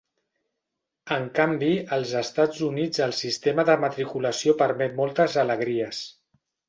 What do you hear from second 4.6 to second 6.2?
permet moltes alegries.